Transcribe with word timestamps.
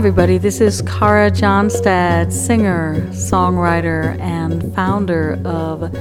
Everybody. 0.00 0.38
This 0.38 0.62
is 0.62 0.80
Kara 0.80 1.30
Johnstad, 1.30 2.32
singer, 2.32 3.02
songwriter, 3.10 4.18
and 4.18 4.74
founder 4.74 5.38
of 5.44 5.92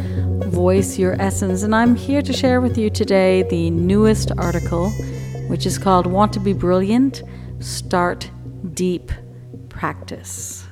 Voice 0.45 0.97
Your 0.97 1.21
Essence. 1.21 1.64
And 1.64 1.75
I'm 1.75 1.97
here 1.97 2.21
to 2.21 2.32
share 2.32 2.61
with 2.61 2.77
you 2.77 2.89
today 2.89 3.43
the 3.43 3.70
newest 3.71 4.32
article, 4.38 4.89
which 5.50 5.65
is 5.65 5.77
called 5.77 6.07
Want 6.07 6.32
to 6.32 6.39
Be 6.39 6.54
Brilliant? 6.54 7.23
Start 7.59 8.32
Deep 8.73 9.11
Practice 9.68 10.66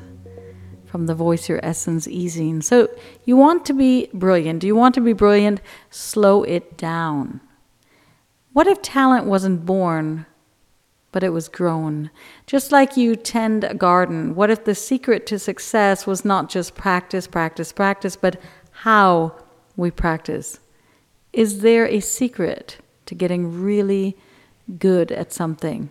from 0.85 1.07
the 1.07 1.13
Voice 1.13 1.49
Your 1.49 1.59
Essence 1.63 2.07
e-zine. 2.07 2.63
So, 2.63 2.89
you 3.25 3.35
want 3.35 3.66
to 3.66 3.73
be 3.73 4.07
brilliant. 4.13 4.61
Do 4.61 4.67
you 4.67 4.75
want 4.77 4.95
to 4.95 5.02
be 5.02 5.11
brilliant? 5.11 5.59
Slow 5.89 6.44
it 6.44 6.77
down. 6.77 7.41
What 8.53 8.67
if 8.67 8.81
talent 8.81 9.25
wasn't 9.25 9.66
born? 9.66 10.27
But 11.11 11.23
it 11.23 11.29
was 11.29 11.47
grown. 11.47 12.09
Just 12.45 12.71
like 12.71 12.97
you 12.97 13.16
tend 13.16 13.63
a 13.63 13.73
garden, 13.73 14.35
what 14.35 14.49
if 14.49 14.66
the 14.66 14.75
secret 14.75 15.25
to 15.27 15.39
success 15.39 16.05
was 16.05 16.25
not 16.25 16.49
just 16.49 16.75
practice, 16.75 17.27
practice, 17.27 17.71
practice, 17.71 18.16
but 18.16 18.39
how 18.71 19.33
we 19.75 19.89
practice? 19.89 20.59
Is 21.33 21.61
there 21.61 21.88
a 21.88 21.99
secret 21.99 22.77
to 23.05 23.16
getting 23.16 23.61
really 23.61 24.17
good 24.80 25.11
at 25.11 25.31
something? 25.31 25.89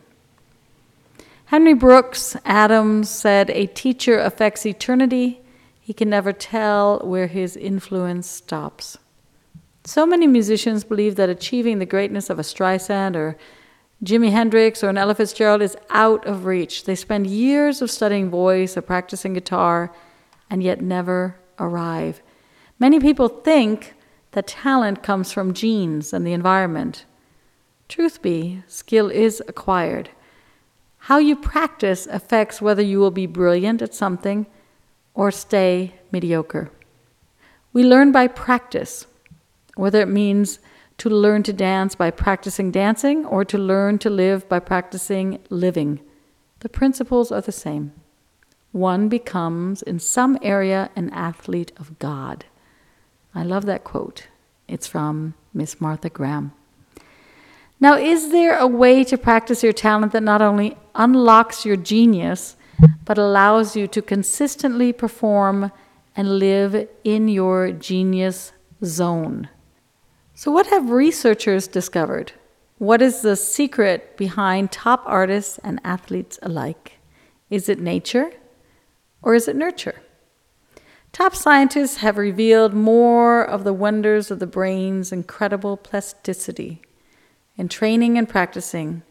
Henry 1.47 1.75
Brooks 1.75 2.37
Adams 2.45 3.09
said, 3.09 3.51
A 3.51 3.67
teacher 3.67 4.19
affects 4.19 4.67
eternity. 4.67 5.41
He 5.81 5.93
can 5.93 6.11
never 6.11 6.33
tell 6.33 6.99
where 7.05 7.29
his 7.29 7.57
influence 7.57 8.29
stops. 8.29 8.99
So 9.85 10.05
many 10.05 10.27
musicians 10.27 10.83
believe 10.83 11.15
that 11.15 11.29
achieving 11.29 11.79
the 11.79 11.87
greatness 11.87 12.29
of 12.29 12.41
a 12.41 12.43
Streisand 12.43 13.15
or 13.15 13.37
Jimi 14.05 14.31
Hendrix 14.31 14.85
or 14.85 14.91
an 14.91 14.99
Ella 14.99 15.15
Fitzgerald 15.15 15.63
is 15.63 15.77
out 15.91 16.27
of 16.27 16.45
reach. 16.45 16.85
They 16.85 16.95
spend 16.95 17.27
years 17.27 17.81
of 17.81 17.91
studying 17.91 18.29
voice 18.29 18.77
or 18.77 18.83
practicing 18.83 19.33
guitar 19.33 19.93
and 20.51 20.63
yet 20.63 20.83
never 20.83 21.39
arrive. 21.59 22.23
Many 22.79 23.01
people 23.01 23.29
think 23.29 23.95
that 24.33 24.47
talent 24.47 25.03
comes 25.03 25.33
from 25.33 25.55
genes 25.55 26.13
and 26.13 26.27
the 26.27 26.35
environment. 26.35 27.07
Truth 27.89 28.21
be, 28.21 28.63
skill 28.67 29.09
is 29.09 29.43
acquired. 29.49 30.11
How 30.99 31.19
you 31.19 31.37
practice 31.37 32.07
affects 32.07 32.61
whether 32.61 32.83
you 32.83 32.99
will 32.99 33.11
be 33.11 33.27
brilliant 33.27 33.81
at 33.81 33.95
something 33.95 34.47
or 35.15 35.31
stay 35.31 35.95
mediocre. 36.13 36.71
We 37.73 37.83
learn 37.83 38.13
by 38.13 38.27
practice, 38.27 39.07
whether 39.75 40.01
it 40.03 40.09
means 40.09 40.59
to 40.99 41.11
learn 41.11 41.43
to 41.43 41.53
dance 41.53 41.95
by 41.95 42.11
practicing 42.11 42.71
dancing 42.71 43.27
or 43.27 43.45
to 43.45 43.59
learn 43.59 43.99
to 43.99 44.11
live 44.11 44.49
by 44.49 44.59
practicing 44.59 45.39
living. 45.51 46.01
The 46.61 46.69
principles 46.69 47.31
are 47.31 47.43
the 47.43 47.53
same. 47.53 47.93
One 48.73 49.09
becomes, 49.09 49.83
in 49.83 49.99
some 49.99 50.39
area, 50.43 50.91
an 50.97 51.11
athlete 51.11 51.73
of 51.77 51.99
God. 51.99 52.45
I 53.35 53.43
love 53.43 53.67
that 53.67 53.85
quote. 53.85 54.29
It's 54.69 54.87
from 54.87 55.35
Miss 55.53 55.81
Martha 55.81 56.09
Graham. 56.11 56.53
Now, 57.79 57.97
is 57.97 58.31
there 58.33 58.57
a 58.59 58.67
way 58.67 59.05
to 59.05 59.19
practice 59.19 59.63
your 59.63 59.75
talent 59.75 60.13
that 60.13 60.23
not 60.23 60.41
only 60.41 60.77
unlocks 60.95 61.67
your 61.67 61.77
genius, 61.77 62.57
but 63.05 63.19
allows 63.19 63.77
you 63.77 63.87
to 63.89 64.01
consistently 64.01 64.93
perform 64.93 65.71
and 66.17 66.39
live 66.39 66.89
in 67.05 67.29
your 67.29 67.73
genius 67.73 68.53
zone? 68.83 69.51
So, 70.39 70.51
what 70.51 70.67
have 70.67 70.91
researchers 70.91 71.67
discovered? 71.67 72.33
What 72.77 73.01
is 73.01 73.23
the 73.23 73.37
secret 73.37 74.19
behind 74.19 74.71
top 74.71 75.03
artists 75.07 75.59
and 75.65 75.81
athletes 75.83 76.39
alike? 76.43 76.99
Is 77.49 77.71
it 77.71 77.81
nature 77.81 78.33
or 79.23 79.35
is 79.35 79.49
it 79.49 79.57
nurture? 79.57 80.03
Top 81.11 81.35
scientists 81.35 81.97
have 81.99 82.19
revealed 82.19 82.75
more 82.75 83.43
of 83.43 83.65
the 83.65 83.73
wonders 83.73 84.31
of 84.31 84.39
the 84.39 84.47
brain's 84.47 85.11
incredible 85.11 85.79
plasticity. 85.79 86.83
In 87.57 87.67
training 87.67 88.19
and 88.19 88.29
practicing, 88.29 89.05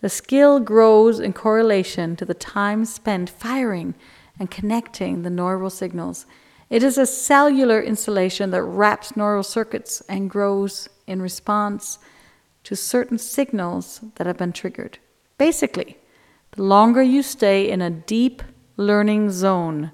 the 0.00 0.08
skill 0.08 0.58
grows 0.58 1.20
in 1.20 1.32
correlation 1.32 2.16
to 2.16 2.24
the 2.24 2.34
time 2.34 2.86
spent 2.86 3.30
firing 3.30 3.94
and 4.36 4.50
connecting 4.50 5.22
the 5.22 5.30
neural 5.30 5.70
signals 5.70 6.26
it 6.72 6.82
is 6.82 6.96
a 6.96 7.04
cellular 7.04 7.82
insulation 7.82 8.50
that 8.50 8.62
wraps 8.62 9.14
neural 9.14 9.42
circuits 9.42 10.00
and 10.08 10.30
grows 10.30 10.88
in 11.06 11.20
response 11.20 11.98
to 12.64 12.74
certain 12.74 13.18
signals 13.18 14.00
that 14.14 14.26
have 14.26 14.38
been 14.38 14.54
triggered. 14.54 14.98
Basically, 15.36 15.98
the 16.52 16.62
longer 16.62 17.02
you 17.02 17.22
stay 17.22 17.68
in 17.70 17.82
a 17.82 17.90
deep 17.90 18.42
learning 18.78 19.30
zone, 19.32 19.90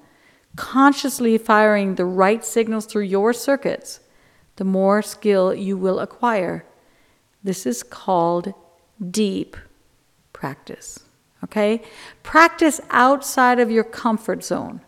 consciously 0.54 1.36
firing 1.36 1.96
the 1.96 2.04
right 2.04 2.44
signals 2.44 2.86
through 2.86 3.02
your 3.02 3.32
circuits, 3.32 3.98
the 4.54 4.64
more 4.64 5.02
skill 5.02 5.52
you 5.52 5.76
will 5.76 5.98
acquire. 5.98 6.64
This 7.42 7.66
is 7.66 7.82
called 7.82 8.54
deep 9.10 9.56
practice. 10.32 11.00
Okay? 11.42 11.82
Practice 12.22 12.80
outside 12.90 13.58
of 13.58 13.68
your 13.68 13.82
comfort 13.82 14.44
zone. 14.44 14.80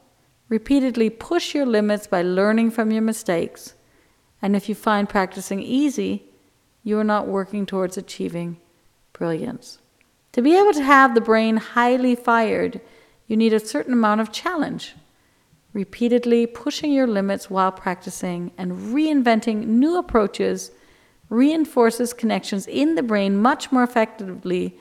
Repeatedly 0.50 1.08
push 1.10 1.54
your 1.54 1.64
limits 1.64 2.08
by 2.08 2.22
learning 2.22 2.72
from 2.72 2.90
your 2.90 3.02
mistakes. 3.02 3.74
And 4.42 4.56
if 4.56 4.68
you 4.68 4.74
find 4.74 5.08
practicing 5.08 5.62
easy, 5.62 6.24
you 6.82 6.98
are 6.98 7.04
not 7.04 7.28
working 7.28 7.64
towards 7.64 7.96
achieving 7.96 8.58
brilliance. 9.12 9.78
To 10.32 10.42
be 10.42 10.58
able 10.58 10.72
to 10.72 10.82
have 10.82 11.14
the 11.14 11.20
brain 11.20 11.56
highly 11.56 12.16
fired, 12.16 12.80
you 13.28 13.36
need 13.36 13.52
a 13.52 13.60
certain 13.60 13.92
amount 13.92 14.20
of 14.20 14.32
challenge. 14.32 14.96
Repeatedly 15.72 16.48
pushing 16.48 16.92
your 16.92 17.06
limits 17.06 17.48
while 17.48 17.70
practicing 17.70 18.50
and 18.58 18.72
reinventing 18.92 19.66
new 19.66 19.96
approaches 19.96 20.72
reinforces 21.28 22.12
connections 22.12 22.66
in 22.66 22.96
the 22.96 23.04
brain 23.04 23.40
much 23.40 23.70
more 23.70 23.84
effectively 23.84 24.80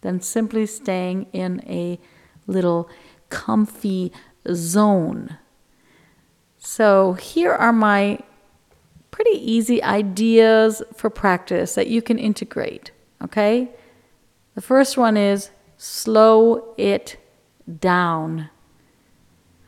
than 0.00 0.22
simply 0.22 0.64
staying 0.64 1.26
in 1.34 1.62
a 1.66 2.00
little 2.46 2.88
comfy 3.28 4.10
zone. 4.52 5.36
So, 6.58 7.14
here 7.14 7.52
are 7.52 7.72
my 7.72 8.20
pretty 9.10 9.38
easy 9.52 9.82
ideas 9.82 10.82
for 10.94 11.10
practice 11.10 11.74
that 11.74 11.88
you 11.88 12.02
can 12.02 12.18
integrate. 12.18 12.90
Okay? 13.22 13.68
The 14.54 14.60
first 14.60 14.96
one 14.96 15.16
is 15.16 15.50
slow 15.76 16.74
it 16.76 17.16
down. 17.80 18.50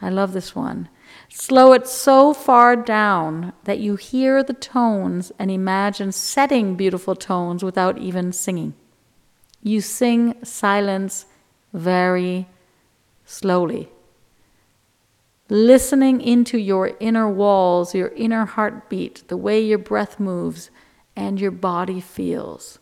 I 0.00 0.10
love 0.10 0.32
this 0.32 0.54
one. 0.54 0.88
Slow 1.28 1.72
it 1.72 1.86
so 1.86 2.34
far 2.34 2.76
down 2.76 3.52
that 3.64 3.78
you 3.78 3.96
hear 3.96 4.42
the 4.42 4.54
tones 4.54 5.32
and 5.38 5.50
imagine 5.50 6.12
setting 6.12 6.74
beautiful 6.74 7.14
tones 7.14 7.62
without 7.62 7.98
even 7.98 8.32
singing. 8.32 8.74
You 9.62 9.80
sing 9.80 10.34
silence 10.44 11.26
very 11.72 12.48
slowly 13.24 13.88
listening 15.52 16.22
into 16.22 16.56
your 16.56 16.92
inner 16.98 17.28
walls, 17.28 17.94
your 17.94 18.08
inner 18.16 18.46
heartbeat, 18.46 19.22
the 19.28 19.36
way 19.36 19.60
your 19.60 19.76
breath 19.76 20.18
moves 20.18 20.70
and 21.14 21.38
your 21.38 21.50
body 21.50 22.00
feels. 22.00 22.78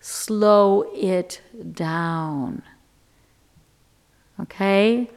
Slow 0.00 0.86
it 0.94 1.42
down. 1.72 2.62
Okay? 4.40 5.10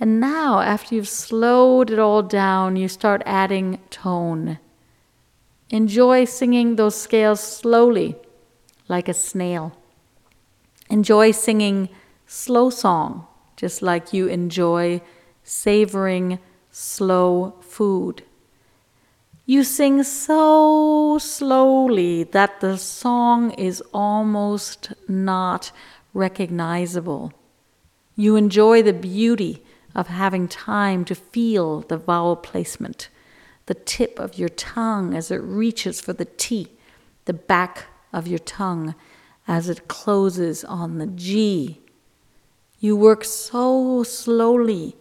And 0.00 0.18
now, 0.18 0.60
after 0.60 0.94
you've 0.94 1.08
slowed 1.08 1.90
it 1.90 1.98
all 1.98 2.22
down, 2.22 2.76
you 2.76 2.88
start 2.88 3.22
adding 3.26 3.78
tone. 3.90 4.58
Enjoy 5.68 6.24
singing 6.24 6.76
those 6.76 6.98
scales 6.98 7.40
slowly, 7.40 8.16
like 8.88 9.08
a 9.08 9.14
snail. 9.14 9.76
Enjoy 10.88 11.32
singing 11.32 11.90
slow 12.26 12.70
song, 12.70 13.26
just 13.56 13.82
like 13.82 14.14
you 14.14 14.26
enjoy 14.26 15.02
savoring 15.46 16.40
slow 16.72 17.54
food. 17.60 18.24
You 19.46 19.62
sing 19.62 20.02
so 20.02 21.18
slowly 21.18 22.24
that 22.24 22.60
the 22.60 22.76
song 22.76 23.52
is 23.52 23.80
almost 23.94 24.92
not 25.06 25.70
recognizable. 26.12 27.32
You 28.16 28.34
enjoy 28.34 28.82
the 28.82 28.92
beauty 28.92 29.62
of 29.94 30.08
having 30.08 30.48
time 30.48 31.04
to 31.04 31.14
feel 31.14 31.82
the 31.82 31.96
vowel 31.96 32.34
placement, 32.34 33.08
the 33.66 33.74
tip 33.74 34.18
of 34.18 34.36
your 34.36 34.48
tongue 34.48 35.14
as 35.14 35.30
it 35.30 35.40
reaches 35.42 36.00
for 36.00 36.12
the 36.12 36.24
T, 36.24 36.72
the 37.26 37.32
back 37.32 37.84
of 38.12 38.26
your 38.26 38.40
tongue 38.40 38.96
as 39.46 39.68
it 39.68 39.86
closes 39.86 40.64
on 40.64 40.98
the 40.98 41.06
G. 41.06 41.80
You 42.80 42.96
work 42.96 43.22
so 43.22 44.02
slowly 44.02 44.96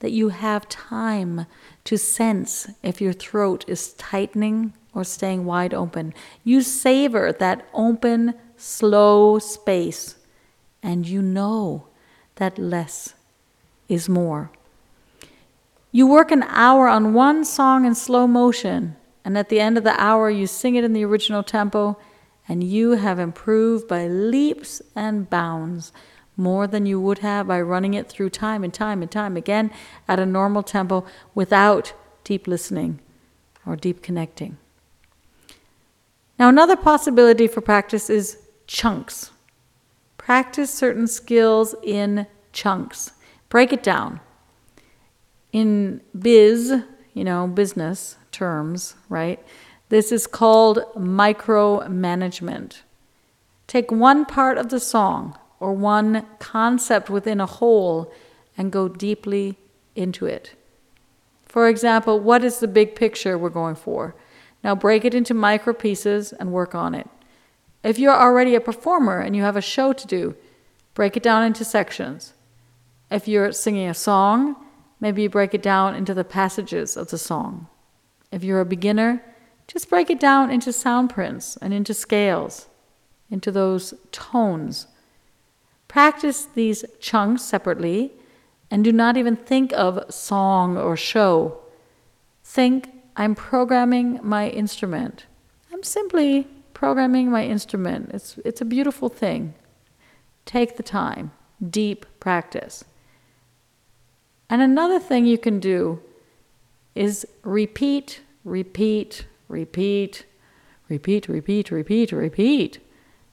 that 0.00 0.12
you 0.12 0.28
have 0.28 0.68
time 0.68 1.46
to 1.84 1.96
sense 1.96 2.68
if 2.82 3.00
your 3.00 3.12
throat 3.12 3.64
is 3.66 3.92
tightening 3.94 4.72
or 4.94 5.04
staying 5.04 5.44
wide 5.44 5.74
open. 5.74 6.14
You 6.44 6.62
savor 6.62 7.32
that 7.32 7.68
open, 7.72 8.34
slow 8.56 9.38
space, 9.38 10.16
and 10.82 11.06
you 11.06 11.22
know 11.22 11.86
that 12.36 12.58
less 12.58 13.14
is 13.88 14.08
more. 14.08 14.50
You 15.92 16.06
work 16.06 16.30
an 16.30 16.42
hour 16.48 16.88
on 16.88 17.14
one 17.14 17.44
song 17.44 17.84
in 17.84 17.94
slow 17.94 18.26
motion, 18.26 18.96
and 19.24 19.38
at 19.38 19.48
the 19.48 19.60
end 19.60 19.78
of 19.78 19.84
the 19.84 19.98
hour, 20.00 20.28
you 20.30 20.46
sing 20.46 20.76
it 20.76 20.84
in 20.84 20.92
the 20.92 21.04
original 21.04 21.42
tempo, 21.42 21.98
and 22.48 22.62
you 22.62 22.92
have 22.92 23.18
improved 23.18 23.88
by 23.88 24.06
leaps 24.06 24.82
and 24.94 25.28
bounds 25.28 25.92
more 26.36 26.66
than 26.66 26.86
you 26.86 27.00
would 27.00 27.18
have 27.18 27.46
by 27.46 27.60
running 27.60 27.94
it 27.94 28.08
through 28.08 28.30
time 28.30 28.62
and 28.62 28.72
time 28.72 29.02
and 29.02 29.10
time 29.10 29.36
again 29.36 29.70
at 30.06 30.18
a 30.18 30.26
normal 30.26 30.62
tempo 30.62 31.04
without 31.34 31.94
deep 32.24 32.46
listening 32.46 33.00
or 33.64 33.76
deep 33.76 34.02
connecting. 34.02 34.58
Now, 36.38 36.48
another 36.48 36.76
possibility 36.76 37.46
for 37.46 37.60
practice 37.62 38.10
is 38.10 38.38
chunks. 38.66 39.30
Practice 40.18 40.72
certain 40.72 41.06
skills 41.06 41.74
in 41.82 42.26
chunks. 42.52 43.12
Break 43.48 43.72
it 43.72 43.82
down. 43.82 44.20
In 45.52 46.02
biz, 46.18 46.82
you 47.14 47.24
know, 47.24 47.46
business 47.46 48.16
terms, 48.32 48.96
right? 49.08 49.42
This 49.88 50.12
is 50.12 50.26
called 50.26 50.80
micromanagement. 50.96 52.80
Take 53.66 53.90
one 53.90 54.26
part 54.26 54.58
of 54.58 54.68
the 54.68 54.80
song 54.80 55.38
or 55.60 55.72
one 55.72 56.26
concept 56.38 57.08
within 57.10 57.40
a 57.40 57.46
whole 57.46 58.12
and 58.56 58.72
go 58.72 58.88
deeply 58.88 59.58
into 59.94 60.26
it. 60.26 60.54
For 61.44 61.68
example, 61.68 62.20
what 62.20 62.44
is 62.44 62.58
the 62.58 62.68
big 62.68 62.94
picture 62.94 63.38
we're 63.38 63.48
going 63.48 63.76
for? 63.76 64.14
Now 64.62 64.74
break 64.74 65.04
it 65.04 65.14
into 65.14 65.34
micro 65.34 65.72
pieces 65.72 66.32
and 66.32 66.52
work 66.52 66.74
on 66.74 66.94
it. 66.94 67.08
If 67.82 67.98
you're 67.98 68.20
already 68.20 68.54
a 68.54 68.60
performer 68.60 69.20
and 69.20 69.36
you 69.36 69.42
have 69.42 69.56
a 69.56 69.62
show 69.62 69.92
to 69.92 70.06
do, 70.06 70.34
break 70.94 71.16
it 71.16 71.22
down 71.22 71.44
into 71.44 71.64
sections. 71.64 72.34
If 73.10 73.28
you're 73.28 73.52
singing 73.52 73.88
a 73.88 73.94
song, 73.94 74.56
maybe 74.98 75.22
you 75.22 75.30
break 75.30 75.54
it 75.54 75.62
down 75.62 75.94
into 75.94 76.14
the 76.14 76.24
passages 76.24 76.96
of 76.96 77.10
the 77.10 77.18
song. 77.18 77.68
If 78.32 78.42
you're 78.42 78.60
a 78.60 78.66
beginner, 78.66 79.22
just 79.68 79.88
break 79.88 80.10
it 80.10 80.18
down 80.18 80.50
into 80.50 80.72
sound 80.72 81.10
prints 81.10 81.56
and 81.58 81.72
into 81.72 81.94
scales, 81.94 82.68
into 83.30 83.52
those 83.52 83.94
tones. 84.10 84.88
Practice 85.88 86.44
these 86.44 86.84
chunks 87.00 87.42
separately 87.42 88.12
and 88.70 88.82
do 88.82 88.92
not 88.92 89.16
even 89.16 89.36
think 89.36 89.72
of 89.72 90.12
song 90.12 90.76
or 90.76 90.96
show. 90.96 91.58
Think, 92.42 92.90
I'm 93.16 93.34
programming 93.34 94.20
my 94.22 94.48
instrument. 94.48 95.26
I'm 95.72 95.82
simply 95.82 96.48
programming 96.74 97.30
my 97.30 97.44
instrument. 97.44 98.10
It's, 98.12 98.38
it's 98.44 98.60
a 98.60 98.64
beautiful 98.64 99.08
thing. 99.08 99.54
Take 100.44 100.76
the 100.76 100.82
time, 100.82 101.32
deep 101.70 102.06
practice. 102.20 102.84
And 104.48 104.62
another 104.62 105.00
thing 105.00 105.26
you 105.26 105.38
can 105.38 105.58
do 105.58 106.00
is 106.94 107.26
repeat, 107.42 108.20
repeat, 108.44 109.26
repeat, 109.48 110.24
repeat, 110.88 111.28
repeat, 111.28 111.70
repeat, 111.70 112.12
repeat. 112.12 112.78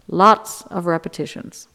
Lots 0.07 0.63
of 0.63 0.85
repetitions. 0.85 1.67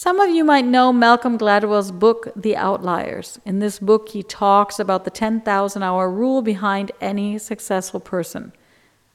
Some 0.00 0.20
of 0.20 0.30
you 0.30 0.44
might 0.44 0.64
know 0.64 0.92
Malcolm 0.92 1.36
Gladwell's 1.36 1.90
book, 1.90 2.28
The 2.36 2.56
Outliers. 2.56 3.40
In 3.44 3.58
this 3.58 3.80
book, 3.80 4.10
he 4.10 4.22
talks 4.22 4.78
about 4.78 5.04
the 5.04 5.10
10,000 5.10 5.82
hour 5.82 6.08
rule 6.08 6.40
behind 6.40 6.92
any 7.00 7.36
successful 7.36 7.98
person. 7.98 8.52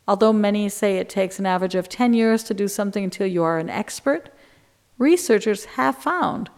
Although 0.10 0.34
many 0.34 0.68
say 0.68 0.98
it 0.98 1.08
takes 1.08 1.40
an 1.40 1.46
average 1.46 1.74
of 1.76 1.88
10 1.88 2.14
years 2.14 2.44
to 2.44 2.54
do 2.54 2.68
something 2.68 3.02
until 3.02 3.26
you 3.26 3.44
are 3.44 3.60
an 3.60 3.70
expert, 3.70 4.30
researchers 4.98 5.64
have 5.80 5.98
found 5.98 6.50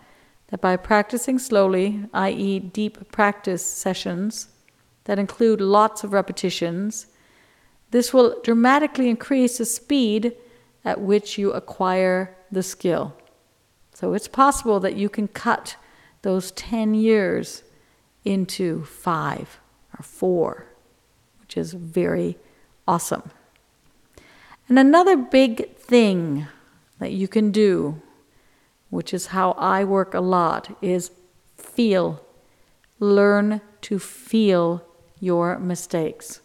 that 0.47 0.59
by 0.59 0.75
practicing 0.75 1.37
slowly, 1.37 2.09
i.e., 2.11 2.57
deep 2.57 3.11
practice 3.11 3.63
sessions 3.63 4.47
that 5.03 5.19
include 5.19 5.61
lots 5.61 6.03
of 6.03 6.13
repetitions, 6.13 7.05
this 7.91 8.11
will 8.11 8.41
dramatically 8.41 9.07
increase 9.07 9.59
the 9.59 9.65
speed 9.65 10.35
at 10.83 10.99
which 10.99 11.37
you 11.37 11.51
acquire 11.51 12.35
the 12.51 12.63
skill. 12.63 13.15
So 13.95 14.13
it's 14.13 14.27
possible 14.27 14.81
that 14.81 14.97
you 14.97 15.07
can 15.07 15.29
cut 15.29 15.77
those 16.21 16.51
10 16.51 16.95
years 16.95 17.63
into 18.25 18.83
five 18.83 19.61
or 19.97 20.03
four, 20.03 20.65
which 21.39 21.55
is 21.55 21.71
very 21.71 22.37
awesome. 22.85 23.31
And 24.67 24.77
another 24.77 25.15
big 25.15 25.77
thing 25.77 26.47
that 26.99 27.13
you 27.13 27.29
can 27.29 27.51
do, 27.51 28.01
which 28.89 29.13
is 29.13 29.27
how 29.27 29.51
I 29.51 29.85
work 29.85 30.13
a 30.13 30.19
lot, 30.19 30.75
is 30.81 31.11
feel. 31.55 32.21
Learn 32.99 33.61
to 33.81 33.97
feel 33.97 34.83
your 35.21 35.57
mistakes. 35.57 36.41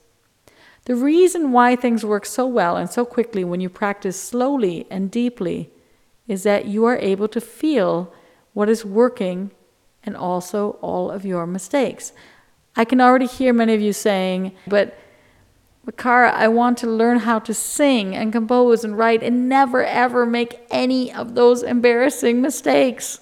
The 0.85 0.95
reason 0.95 1.51
why 1.51 1.75
things 1.75 2.05
work 2.05 2.27
so 2.27 2.47
well 2.47 2.77
and 2.77 2.89
so 2.89 3.05
quickly 3.05 3.43
when 3.43 3.61
you 3.61 3.69
practice 3.69 4.23
slowly 4.23 4.87
and 4.89 5.11
deeply 5.11 5.71
is 6.31 6.45
that 6.45 6.67
you 6.67 6.85
are 6.85 6.97
able 6.99 7.27
to 7.27 7.41
feel 7.41 8.15
what 8.53 8.69
is 8.69 8.85
working 8.85 9.51
and 10.05 10.17
also 10.17 10.79
all 10.81 11.11
of 11.11 11.25
your 11.25 11.45
mistakes. 11.45 12.13
I 12.77 12.85
can 12.85 13.01
already 13.01 13.27
hear 13.27 13.53
many 13.53 13.75
of 13.75 13.81
you 13.81 13.93
saying, 13.93 14.53
but 14.67 14.97
Kara, 15.97 16.31
I 16.31 16.47
want 16.47 16.79
to 16.79 16.87
learn 16.87 17.19
how 17.19 17.41
to 17.41 17.53
sing 17.53 18.15
and 18.15 18.33
compose 18.33 18.85
and 18.85 18.97
write 18.97 19.25
and 19.25 19.49
never 19.49 19.85
ever 19.85 20.25
make 20.25 20.61
any 20.71 21.13
of 21.13 21.35
those 21.35 21.65
embarrassing 21.65 22.41
mistakes. 22.41 23.19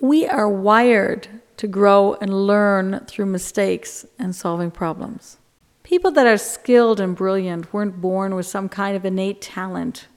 We 0.00 0.26
are 0.26 0.48
wired 0.48 1.28
to 1.58 1.68
grow 1.68 2.14
and 2.20 2.46
learn 2.48 3.04
through 3.06 3.26
mistakes 3.26 4.04
and 4.18 4.34
solving 4.34 4.72
problems. 4.72 5.38
People 5.84 6.10
that 6.10 6.26
are 6.26 6.38
skilled 6.38 6.98
and 6.98 7.14
brilliant 7.14 7.72
weren't 7.72 8.00
born 8.00 8.34
with 8.34 8.46
some 8.46 8.68
kind 8.68 8.96
of 8.96 9.04
innate 9.04 9.40
talent 9.40 10.08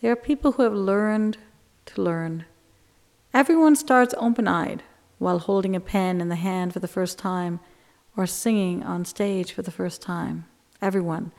they 0.00 0.08
are 0.08 0.16
people 0.16 0.52
who 0.52 0.62
have 0.62 0.74
learned 0.74 1.38
to 1.86 2.02
learn. 2.02 2.44
Everyone 3.34 3.76
starts 3.76 4.14
open 4.18 4.48
eyed 4.48 4.82
while 5.18 5.38
holding 5.38 5.74
a 5.74 5.80
pen 5.80 6.20
in 6.20 6.28
the 6.28 6.36
hand 6.36 6.72
for 6.72 6.78
the 6.80 6.88
first 6.88 7.18
time 7.18 7.60
or 8.16 8.26
singing 8.26 8.82
on 8.82 9.04
stage 9.04 9.52
for 9.52 9.62
the 9.62 9.70
first 9.70 10.00
time. 10.00 10.46
Everyone. 10.80 11.32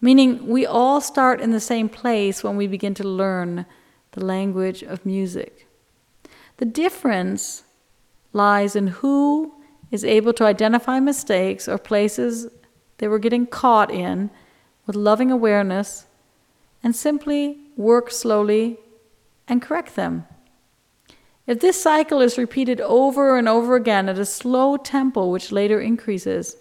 Meaning, 0.00 0.46
we 0.48 0.66
all 0.66 1.00
start 1.00 1.40
in 1.40 1.50
the 1.50 1.60
same 1.60 1.88
place 1.88 2.44
when 2.44 2.56
we 2.56 2.66
begin 2.66 2.94
to 2.94 3.08
learn 3.08 3.64
the 4.12 4.24
language 4.24 4.82
of 4.82 5.06
music. 5.06 5.66
The 6.58 6.66
difference 6.66 7.64
lies 8.32 8.76
in 8.76 8.88
who 8.88 9.54
is 9.90 10.04
able 10.04 10.32
to 10.34 10.44
identify 10.44 11.00
mistakes 11.00 11.68
or 11.68 11.78
places 11.78 12.48
they 12.98 13.08
were 13.08 13.18
getting 13.18 13.46
caught 13.46 13.90
in 13.90 14.30
with 14.86 14.96
loving 14.96 15.30
awareness 15.30 16.06
and 16.82 16.94
simply 16.94 17.63
work 17.76 18.10
slowly, 18.10 18.78
and 19.48 19.60
correct 19.60 19.96
them. 19.96 20.26
If 21.46 21.60
this 21.60 21.80
cycle 21.80 22.20
is 22.20 22.38
repeated 22.38 22.80
over 22.80 23.36
and 23.36 23.48
over 23.48 23.76
again 23.76 24.08
at 24.08 24.18
a 24.18 24.24
slow 24.24 24.76
tempo, 24.76 25.28
which 25.28 25.52
later 25.52 25.80
increases, 25.80 26.56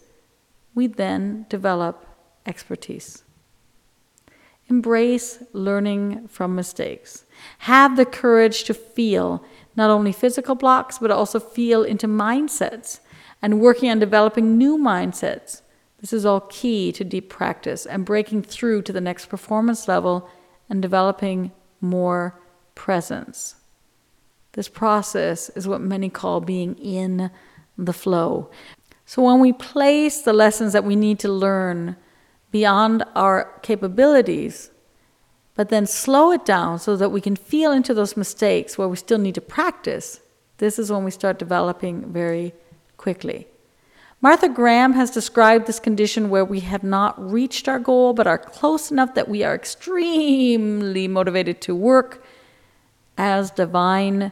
we 0.76 0.88
then 0.88 1.46
develop 1.50 2.06
expertise. 2.46 3.24
Embrace 4.68 5.40
learning 5.54 6.28
from 6.28 6.56
mistakes. 6.56 7.26
Have 7.60 7.96
the 7.96 8.06
courage 8.06 8.64
to 8.66 8.74
feel 8.74 9.44
not 9.76 9.90
only 9.90 10.12
physical 10.12 10.56
blocks, 10.56 11.00
but 11.00 11.12
also 11.12 11.40
feel 11.40 11.84
into 11.84 12.08
mindsets 12.08 13.00
and 13.42 13.60
working 13.60 13.90
on 13.90 14.00
developing 14.00 14.58
new 14.58 14.78
mindsets. 14.78 15.62
This 16.00 16.14
is 16.14 16.26
all 16.26 16.42
key 16.42 16.92
to 16.94 17.04
deep 17.04 17.30
practice 17.30 17.86
and 17.86 18.06
breaking 18.06 18.44
through 18.44 18.82
to 18.84 18.94
the 18.94 19.02
next 19.02 19.28
performance 19.28 19.88
level 19.88 20.30
and 20.74 20.82
developing 20.82 21.52
more 21.82 22.34
presence. 22.74 23.56
This 24.54 24.68
process 24.68 25.50
is 25.50 25.68
what 25.68 25.82
many 25.82 26.10
call 26.10 26.42
being 26.42 26.76
in 26.80 27.30
the 27.78 27.94
flow. 27.94 28.50
So, 29.06 29.22
when 29.22 29.40
we 29.40 29.54
place 29.54 30.22
the 30.22 30.34
lessons 30.34 30.74
that 30.74 30.84
we 30.84 30.96
need 30.96 31.20
to 31.20 31.30
learn 31.30 31.96
beyond 32.50 33.04
our 33.14 33.60
capabilities, 33.62 34.72
but 35.54 35.70
then 35.70 35.86
slow 35.86 36.32
it 36.32 36.44
down 36.44 36.80
so 36.80 36.96
that 36.96 37.12
we 37.12 37.22
can 37.22 37.36
feel 37.36 37.72
into 37.72 37.94
those 37.94 38.18
mistakes 38.18 38.76
where 38.76 38.88
we 38.88 38.98
still 38.98 39.20
need 39.20 39.36
to 39.36 39.42
practice, 39.42 40.22
this 40.58 40.80
is 40.80 40.92
when 40.92 41.04
we 41.04 41.12
start 41.12 41.38
developing 41.38 42.12
very 42.12 42.52
quickly. 42.98 43.46
Martha 44.24 44.48
Graham 44.48 44.94
has 44.94 45.12
described 45.12 45.68
this 45.68 45.82
condition 45.82 46.30
where 46.30 46.46
we 46.46 46.62
have 46.62 46.82
not 46.82 47.20
reached 47.22 47.68
our 47.68 47.78
goal 47.78 48.14
but 48.14 48.26
are 48.26 48.38
close 48.38 48.90
enough 48.90 49.16
that 49.16 49.28
we 49.28 49.44
are 49.44 49.54
extremely 49.54 51.10
motivated 51.10 51.60
to 51.60 51.76
work 51.76 52.24
as 53.18 53.52
divine 53.52 54.32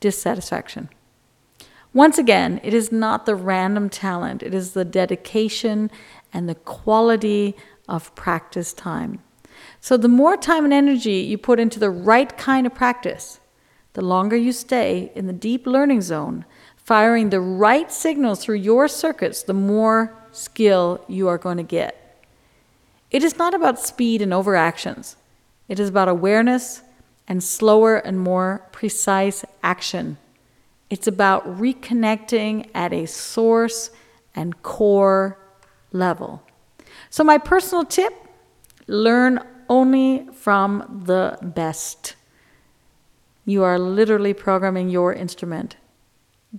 dissatisfaction. 0.00 0.88
Once 1.94 2.18
again, 2.18 2.60
it 2.64 2.74
is 2.74 2.90
not 2.90 3.26
the 3.26 3.36
random 3.36 3.88
talent, 3.88 4.42
it 4.42 4.52
is 4.52 4.72
the 4.72 4.84
dedication 4.84 5.88
and 6.32 6.48
the 6.48 6.56
quality 6.56 7.54
of 7.88 8.12
practice 8.16 8.72
time. 8.72 9.22
So, 9.80 9.96
the 9.96 10.08
more 10.08 10.36
time 10.36 10.64
and 10.64 10.72
energy 10.72 11.20
you 11.20 11.38
put 11.38 11.60
into 11.60 11.78
the 11.78 11.90
right 11.90 12.36
kind 12.36 12.66
of 12.66 12.74
practice, 12.74 13.38
the 13.92 14.02
longer 14.02 14.36
you 14.36 14.50
stay 14.50 15.12
in 15.14 15.28
the 15.28 15.32
deep 15.32 15.64
learning 15.64 16.00
zone, 16.00 16.44
firing 16.88 17.28
the 17.28 17.38
right 17.38 17.92
signals 17.92 18.42
through 18.42 18.56
your 18.56 18.88
circuits, 18.88 19.42
the 19.42 19.52
more 19.52 20.10
skill 20.32 21.04
you 21.06 21.28
are 21.28 21.36
going 21.36 21.58
to 21.58 21.62
get. 21.62 22.24
It 23.10 23.22
is 23.22 23.36
not 23.36 23.52
about 23.52 23.78
speed 23.78 24.22
and 24.22 24.32
overactions. 24.32 25.16
It 25.68 25.78
is 25.78 25.90
about 25.90 26.08
awareness 26.08 26.80
and 27.28 27.44
slower 27.44 27.96
and 27.96 28.18
more 28.18 28.62
precise 28.72 29.44
action. 29.62 30.16
It's 30.88 31.06
about 31.06 31.44
reconnecting 31.60 32.70
at 32.74 32.94
a 32.94 33.04
source 33.04 33.90
and 34.34 34.62
core 34.62 35.38
level. 35.92 36.42
So, 37.10 37.22
my 37.22 37.36
personal 37.36 37.84
tip 37.84 38.14
learn 38.86 39.40
only 39.68 40.26
from 40.32 41.02
the 41.04 41.36
best. 41.42 42.14
You 43.44 43.62
are 43.62 43.78
literally 43.78 44.32
programming 44.32 44.88
your 44.88 45.12
instrument. 45.12 45.76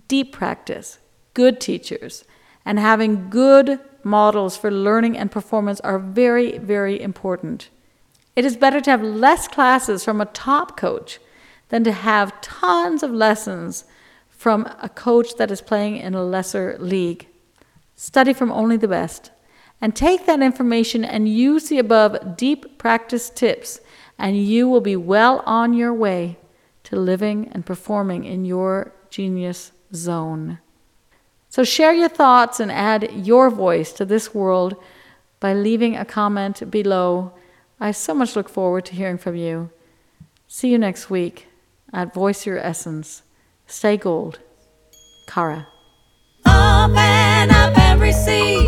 Deep 0.06 0.32
practice, 0.32 0.98
good 1.34 1.60
teachers, 1.60 2.24
and 2.64 2.78
having 2.78 3.28
good 3.28 3.80
models 4.04 4.56
for 4.56 4.70
learning 4.70 5.18
and 5.18 5.30
performance 5.30 5.80
are 5.80 5.98
very, 5.98 6.58
very 6.58 7.00
important. 7.00 7.70
It 8.36 8.44
is 8.44 8.56
better 8.56 8.80
to 8.80 8.90
have 8.90 9.02
less 9.02 9.48
classes 9.48 10.04
from 10.04 10.20
a 10.20 10.26
top 10.26 10.76
coach 10.76 11.18
than 11.70 11.84
to 11.84 11.92
have 11.92 12.40
tons 12.40 13.02
of 13.02 13.10
lessons 13.10 13.84
from 14.28 14.66
a 14.80 14.88
coach 14.88 15.36
that 15.36 15.50
is 15.50 15.60
playing 15.60 15.96
in 15.96 16.14
a 16.14 16.22
lesser 16.22 16.76
league. 16.78 17.26
Study 17.96 18.32
from 18.32 18.52
only 18.52 18.76
the 18.76 18.88
best 18.88 19.30
and 19.80 19.96
take 19.96 20.26
that 20.26 20.40
information 20.40 21.04
and 21.04 21.28
use 21.28 21.68
the 21.68 21.78
above 21.78 22.36
deep 22.36 22.78
practice 22.78 23.28
tips, 23.28 23.80
and 24.18 24.36
you 24.36 24.68
will 24.68 24.80
be 24.80 24.96
well 24.96 25.42
on 25.46 25.72
your 25.72 25.92
way 25.92 26.36
to 26.84 26.96
living 26.96 27.48
and 27.52 27.66
performing 27.66 28.24
in 28.24 28.44
your 28.44 28.92
genius 29.10 29.72
zone. 29.94 30.58
So, 31.48 31.64
share 31.64 31.92
your 31.92 32.08
thoughts 32.08 32.60
and 32.60 32.70
add 32.70 33.10
your 33.12 33.50
voice 33.50 33.92
to 33.94 34.04
this 34.04 34.34
world 34.34 34.76
by 35.40 35.52
leaving 35.54 35.96
a 35.96 36.04
comment 36.04 36.70
below. 36.70 37.32
I 37.80 37.90
so 37.92 38.14
much 38.14 38.36
look 38.36 38.48
forward 38.48 38.84
to 38.86 38.94
hearing 38.94 39.18
from 39.18 39.36
you. 39.36 39.70
See 40.46 40.70
you 40.70 40.78
next 40.78 41.10
week 41.10 41.48
at 41.92 42.14
Voice 42.14 42.46
Your 42.46 42.58
Essence. 42.58 43.22
Stay 43.66 43.96
gold. 43.96 44.38
Kara. 45.26 45.66
And 46.44 47.50
up 47.50 47.78
and 47.78 48.00
receive. 48.00 48.59